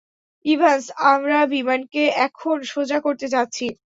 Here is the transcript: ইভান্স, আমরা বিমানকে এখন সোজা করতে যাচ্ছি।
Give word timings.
ইভান্স, 0.45 0.85
আমরা 1.11 1.37
বিমানকে 1.45 2.03
এখন 2.27 2.57
সোজা 2.65 2.97
করতে 2.99 3.25
যাচ্ছি। 3.27 3.65